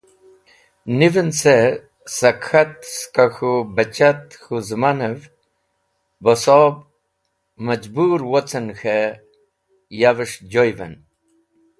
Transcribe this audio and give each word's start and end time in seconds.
Niven 0.97 1.29
ce, 1.39 1.57
sak 2.17 2.37
k̃hat 2.45 2.75
skẽ 2.95 3.29
k̃hũ 3.33 3.67
bachat 3.75 4.21
k̃hũ 4.41 4.63
zẽmanev, 4.67 5.19
bosob 6.23 6.75
majbũr 7.65 8.19
wocen 8.31 8.67
k̃he 8.77 8.99
yaves̃h 9.99 10.39
joy’ven. 10.51 10.93